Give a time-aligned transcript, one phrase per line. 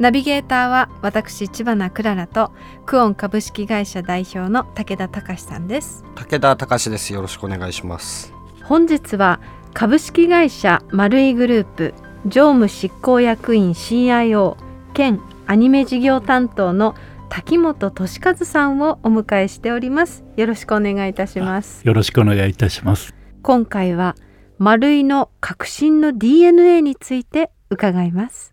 [0.00, 2.52] ナビゲーターは私千葉なクララと
[2.86, 6.06] クオン株式会社代表の武田隆さんです。
[6.14, 7.12] 武田隆です。
[7.12, 8.32] よろしくお願いします。
[8.64, 9.40] 本日は
[9.74, 11.92] 株式会社丸井グループ
[12.24, 14.56] 常務執行役員 CIO
[14.94, 16.94] 兼アニメ事業担当の
[17.28, 20.24] 滝本俊和さんをお迎えしております。
[20.36, 21.86] よろしくお願いいたします。
[21.86, 23.14] よろしくお願いいたします。
[23.42, 24.16] 今回は
[24.56, 28.49] 丸井の革新の DNA について伺います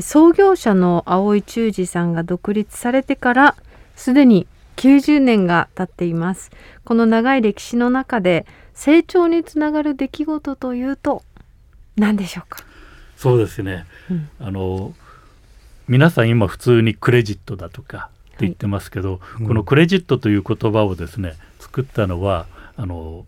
[0.00, 3.54] 創業者の青井忠二さんが独立されてから
[3.96, 6.50] すでに90年が経っています。
[6.84, 11.22] この長い歴史の中で成長につながる出来事というと
[11.96, 12.64] 何でしょうか？
[13.16, 14.92] そうですね、うん、あの
[15.86, 23.26] 皆さん今普通にクレジットだとかって言ってますけど、はい、このクレジットという言葉をですね作ったのはあの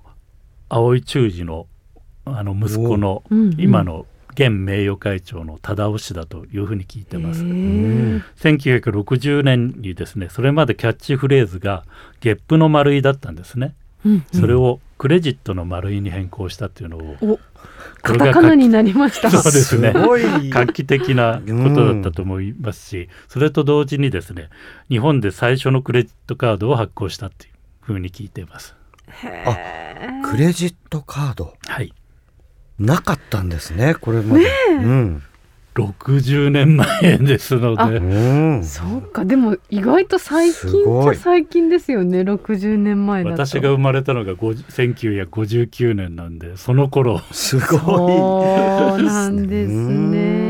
[0.68, 1.66] 青井忠治の
[2.24, 3.22] あの息子の
[3.56, 4.04] 今の
[4.36, 7.42] 現名誉会長の忠雄氏だというふうに聞いてます。
[7.42, 11.84] 1960年にですねそれまでキャッチフレーズが
[12.20, 13.74] 「ゲップの丸い」だったんですね。
[14.32, 17.40] それをクレジットの丸いに変更したっていうのを
[18.02, 19.30] カタカナになりました。
[19.30, 19.92] そうですね。
[19.94, 24.48] 画期的なことだったと思いますし、それと同時にですね
[24.88, 28.76] 日本で最初のクレジットカードを発行したっていうふうに聞いています。
[29.46, 29.56] あ
[30.30, 31.54] クレジットカード。
[31.66, 31.92] はい
[32.78, 35.22] なかったんですねこれまで、ね、うん。
[35.76, 38.02] 60年前ですので、う
[38.60, 39.26] ん、そうか。
[39.26, 40.70] でも意外と最近
[41.02, 47.20] じゃ最近ですよね60年前私が生まれたのが1959年なんでその頃。
[47.30, 47.70] すごい。
[47.76, 50.45] そうなんですね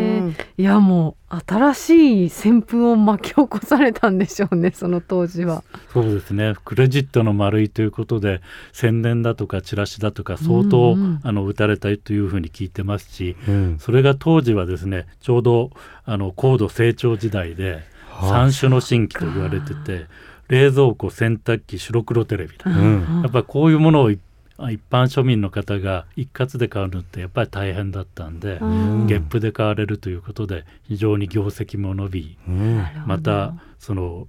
[0.56, 1.90] いやもう新し
[2.22, 5.62] い旋風を巻き起こされたんでしょうね その当時は。
[5.92, 6.54] そうですね。
[6.64, 8.40] クレジットの丸いということで
[8.72, 15.70] 宣伝だとかチラシだとか相当、うんうん、あの打たれたというふうに聞いてますし、うん、それが当時はですねちょうど
[16.04, 17.84] あの高度成長時代で
[18.20, 20.06] 三種の新規と言われてて
[20.48, 24.10] 冷蔵庫洗濯機白黒テレビだ、うん、やっぱこういうものを
[24.58, 34.28] 一般庶民の方が一括で買うのってやっぱり大変だったんで、うん、ゲップで買われるということで非常に業績も伸び、うん、またその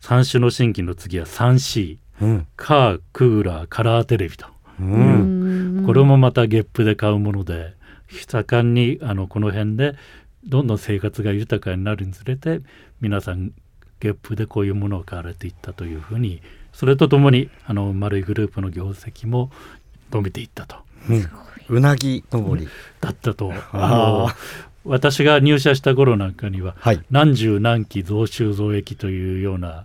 [0.00, 4.46] 三種の新規の次は 3C、うん、カークーラーカラーテレビと、
[4.80, 7.74] うん、これもまたゲップで買うもので
[8.08, 9.96] 盛んにあのこの辺で
[10.44, 12.60] どんどん生活が豊かになるにつれて
[13.00, 13.50] 皆さん
[14.00, 16.42] ゲップでこういうものを買われていったというふうに
[16.72, 19.50] それとともにあの丸いグループの業績も
[20.10, 20.76] 伸びていったと。
[21.68, 22.68] うなぎ登り。
[23.00, 23.52] だったと。
[23.72, 24.28] あの
[24.84, 29.84] 私が入社した頃なんかには、はい、何十何期増収増益というような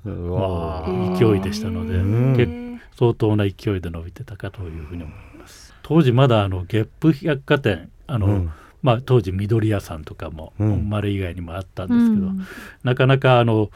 [1.17, 5.73] 勢いでしたので相当な勢いで伸びてたかというふうに思います。
[5.81, 8.51] 当時まだあのゲップ百貨店あの、うん。
[8.83, 12.47] まあ、当時緑屋さんとかも、うん、丸以外にもあったんですけど、うん、
[12.83, 13.69] なかなかあの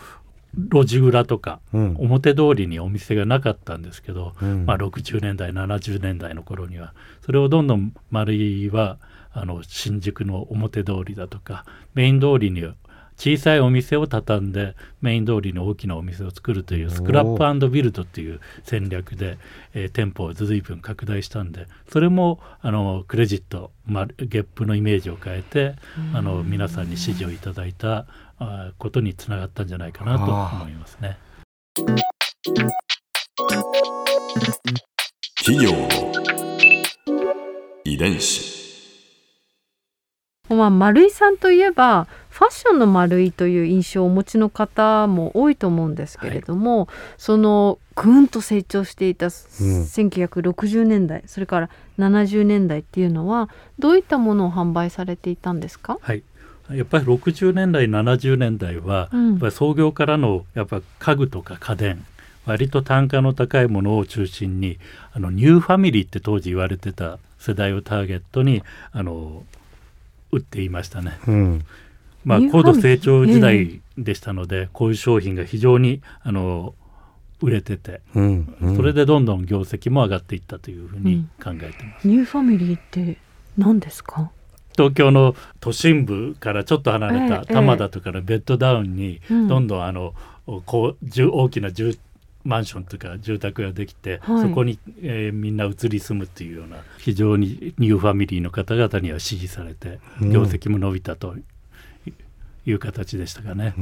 [0.57, 4.33] 路地裏とか、うん、表通りにお店がなかったんですけど、
[4.65, 6.93] まあ、60年代70年代の頃には
[7.25, 8.97] それをどんどん丸井は
[9.33, 12.63] あの新宿の表通りだとかメイン通りに
[13.17, 19.37] 小さいお店を畳んでメイン通りに大きなお店を作るというスクラップビルドっていう戦略で、
[19.73, 25.75] えー、店舗を随分拡大したんでそれもあのクレジット、まあ、ゲップのイメージを変えて
[26.13, 28.05] あの皆さんに支持をいただいた
[28.37, 31.17] あことにつながったんじゃないかなと思いますね。
[35.37, 35.71] 企業
[37.83, 38.55] 遺伝子。
[40.49, 46.87] まあ、丸井さんといえばファッションの丸井という印象をお持ちの方も多いと思うんですけれども、はい、
[47.17, 53.49] そのぐんと成長していた1960年代、うん、それから70年代っていうのは
[53.79, 56.23] どういったものを販売されていたんですか、はい。
[56.71, 62.05] やっぱり60年代70年代は、うん、やっぱり創業からのやっぱ家具とか家電
[62.45, 64.77] 割と単価の高いものを中心に
[65.13, 68.61] あのニューファミリーって当時言われてた世代をターゲットに
[68.91, 69.43] あの
[70.33, 71.17] 売っていましたね。
[71.29, 71.65] うん
[72.25, 76.75] まあ、高度成長時代でしたので、えー、こういう商品が非常にあの
[77.41, 82.07] 売れてて、うんうん、それでどんどん業績も上がっていったというふうに考えてます。
[82.07, 83.17] うん、ニューファミリーって
[83.57, 84.31] 何ですか？
[84.75, 90.13] 東京の都心部からちょっと離れた多摩だとかのベッドタウンにどんどんあの、
[90.65, 91.97] こう大きな住
[92.43, 101.35] マンションとか住宅ができて、はい、そこに、えー、みんな移り住むっていうような非常にニューファミリーの方々には支持されて、うん、業績も伸びたと
[102.65, 103.73] いう形でしたかね。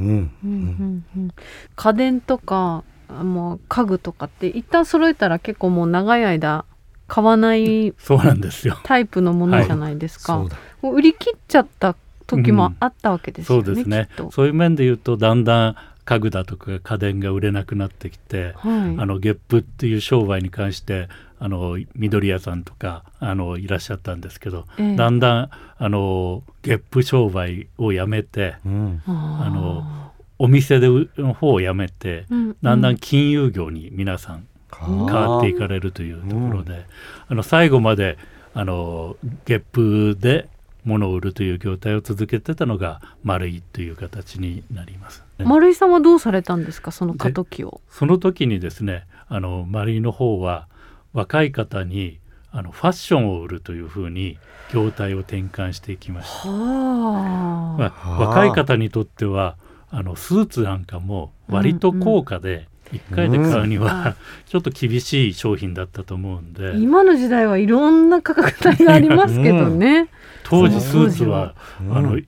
[1.76, 6.64] 家電とかもう家具とかって一旦揃えたら結構もう長い間
[7.06, 10.38] 買わないそうなんですよタイプのものじゃないですか。
[10.38, 11.96] はい、売り切っちゃった
[12.26, 13.58] 時もあったわけですよね。
[13.58, 14.08] うん、そうですね。
[14.30, 21.08] そういう面で言うとだんだん家具だとか家電が売れなくなってきて、はい、あのゲップっていう商売に関して
[21.44, 30.88] あの緑屋さんとかあのいらっしゃったんですけど、えだんだんあのゲップ商売をやめて、うん、あのお店で
[31.18, 36.86] の方をやめて、うん、だんだん金融業に皆さん変わっていかれるというところで、
[37.28, 38.16] あの最後まで
[38.54, 40.48] あのゲップで
[40.86, 47.82] 物を売るという業態を続けてたのが丸いという形になります、ね、丸井さんはどうされたんですかその過渡期を。
[47.90, 50.68] その時にですねあの丸井の方は
[51.14, 52.18] 若い方に
[52.50, 54.38] あのファッションを売るというふうに
[54.72, 59.56] 業態を転換していきました、まあ、若い方にとっては
[59.90, 64.16] あのスーツなんかも割と高価で、1回で買うには、
[64.46, 66.76] ちょっと厳しい商品だったと思うんで。
[66.78, 70.08] 今の時代はいろんな価格帯がありますけどね、
[70.42, 71.54] 当時スーツは、
[71.90, 72.18] あの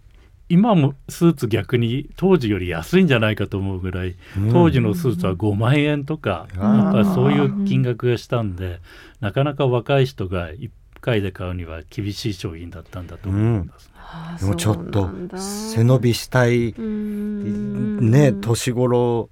[0.48, 4.14] 今もスーツ逆に当時より安いんじゃないかと思うぐらい、
[4.52, 8.80] 当時のスーツは5万円とか、やっぱそういう金額がしたんで、
[9.20, 10.70] なかなか若い人が1
[11.00, 13.90] 回で買うには厳しい商品だったんだと思います。
[14.40, 19.28] でもちょっと背伸びしたいね年頃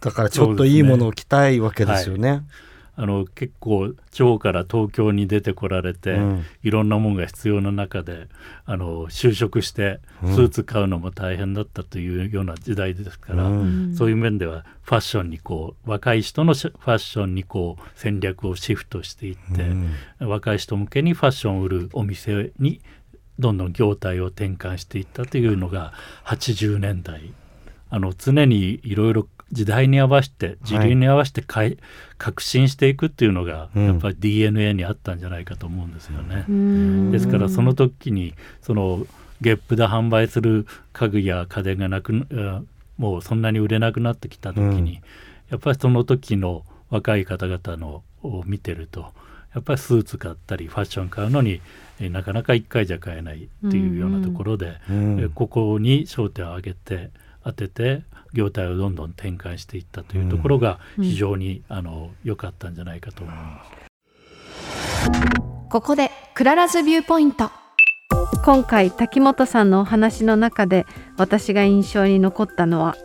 [0.00, 2.42] だからちょっといいものを着たいわけですよね。
[2.94, 8.28] あの結構地方から東京に出てこられて、うん、いろんなものが必要な中で
[8.66, 22.82] あの就職してスーツ買うのも大変だったというような時代ですから、うん、そういう面ではファッションにこう若い人のファッションにこう戦略をシフトしていって、うん、若い人向けにファッションを売るお店に
[23.38, 25.94] どんどん業態を転換していったというのが
[26.26, 27.32] 80年代。
[27.94, 31.78] あの常にいろいろ時代に合わせて時流に合わせてかい、はい、
[32.18, 37.10] 革新していくっていうのが、やっぱり DNA にあったんじゃないかと思うんですよね。
[37.12, 39.06] ですからその時にその
[39.40, 42.26] ゲップで販売する家具や家電がなく
[42.96, 44.86] もうそんなに売れなくなってきた時に、うん、
[45.50, 49.12] やっぱりその時の若い方々のを見てると
[49.54, 51.60] やっぱりスーツ買ったりファッション買うのに
[52.00, 55.16] えなかなか1回じゃ買えないっていうようなところで、うん。
[55.18, 57.10] うん、ここに焦点を上げて
[57.44, 58.02] 当てて
[58.32, 63.82] 業態をどんどん転換していったというところが非常に、うん、あの良かったんじゃないかと思います。
[65.68, 67.50] ここでクララズビューポイント。
[68.44, 70.84] 今回滝本さんのお話の中で
[71.16, 72.96] 私が印象に残ったのは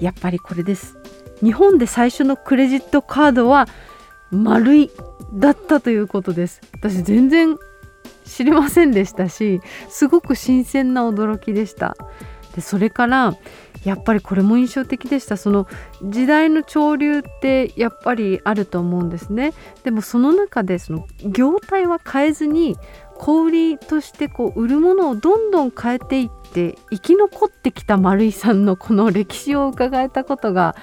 [0.00, 0.96] やっぱりこれです。
[1.42, 3.66] 日本で最初のクレジットカードは
[4.30, 4.90] 丸い
[5.34, 6.60] だったということです。
[6.72, 7.56] 私全然
[8.24, 11.96] 知りませんでしたしすごく新鮮な驚きでした。
[12.54, 13.36] でそれから
[13.84, 15.36] やっぱりこれも印象的でした。
[15.36, 15.66] その
[16.02, 19.52] 時代の潮流ってやっぱりあると思うんですね。
[19.84, 22.76] でもその中でその業態は変えずに
[23.16, 30.76] 小売りとしてこう売るものをどんどん変えていって生き残ってきた丸井さんのこの歴史を伺えたことが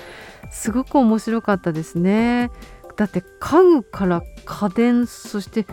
[0.52, 2.52] すごく面白かったですね。
[2.98, 5.66] だって家具から家電そして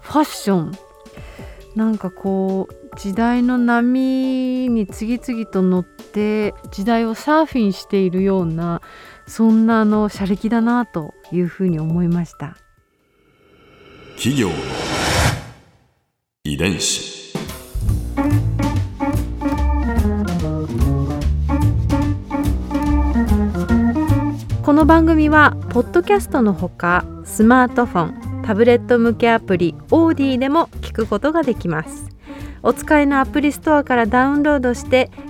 [0.00, 0.72] ファッション。
[1.76, 8.82] なんかこう時代の波に次々と乗って時代をサーフィンしているような
[9.26, 12.56] そんなあの車力だなというふうに思いました。
[14.16, 14.54] 企業の
[16.44, 17.18] 遺伝子。
[24.64, 32.08] この番組はポッドキャストのほかスマートフォンタブレット向けアプリオーディでも聞くことができます。
[32.62, 35.10] お使いのアプリストアからダウンロードして